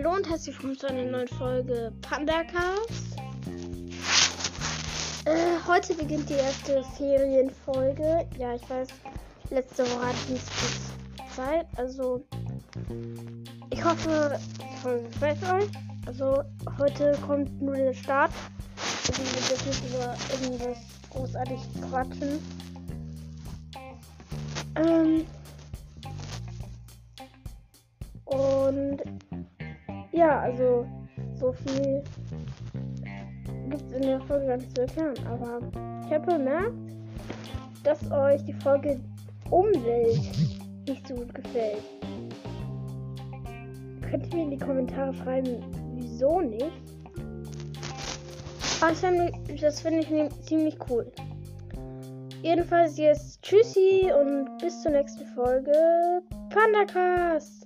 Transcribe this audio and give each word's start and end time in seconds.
herzlich 0.00 0.56
willkommen 0.56 0.78
zu 0.78 0.88
einer 0.88 1.04
neuen 1.04 1.28
Folge 1.28 1.92
Pandacast. 2.00 3.18
Äh, 5.26 5.58
heute 5.68 5.94
beginnt 5.94 6.30
die 6.30 6.34
erste 6.34 6.82
Ferienfolge. 6.96 8.26
Ja, 8.38 8.54
ich 8.54 8.70
weiß, 8.70 8.88
letzte 9.50 9.82
Woche 9.84 10.06
hatte 10.06 10.16
ich 10.24 10.30
nicht 10.30 10.50
viel 10.50 11.36
Zeit. 11.36 11.66
Also, 11.76 12.24
ich 13.70 13.84
hoffe, 13.84 14.40
die 14.58 14.76
Folge 14.78 15.04
gefällt 15.10 15.42
euch. 15.42 15.70
Also, 16.06 16.42
heute 16.78 17.12
kommt 17.26 17.60
nur 17.60 17.76
der 17.76 17.92
Start. 17.92 18.32
Also, 19.06 19.22
wir 19.22 19.40
jetzt 19.50 19.66
nicht 19.66 19.94
über 19.94 20.16
irgendwas 20.32 20.78
großartig 21.10 21.60
quatschen. 21.90 22.38
Ähm, 24.74 25.26
und 28.24 29.02
ja, 30.12 30.40
also 30.40 30.86
so 31.34 31.52
viel 31.52 32.02
gibt 33.68 33.82
es 33.82 33.92
in 33.92 34.02
der 34.02 34.20
Folge 34.20 34.46
gar 34.46 34.56
nicht 34.58 34.74
zu 34.74 34.82
erklären. 34.82 35.14
Aber 35.26 35.60
ich 36.06 36.12
habe 36.12 36.26
bemerkt, 36.26 36.72
dass 37.84 38.10
euch 38.10 38.44
die 38.44 38.52
Folge 38.52 39.00
Umwelt 39.50 40.20
nicht 40.86 41.06
so 41.06 41.14
gut 41.14 41.34
gefällt. 41.34 41.82
Könnt 44.08 44.26
ihr 44.28 44.36
mir 44.36 44.44
in 44.44 44.50
die 44.50 44.58
Kommentare 44.58 45.12
schreiben, 45.14 45.64
wieso 45.94 46.40
nicht? 46.40 46.70
Aber 48.80 48.90
das 48.90 49.80
finde 49.80 50.00
ich 50.00 50.42
ziemlich 50.42 50.76
cool. 50.90 51.10
Jedenfalls 52.42 52.98
jetzt 52.98 53.40
Tschüssi 53.42 54.10
und 54.20 54.58
bis 54.58 54.82
zur 54.82 54.90
nächsten 54.90 55.24
Folge 55.26 55.72
Pandacast. 56.50 57.61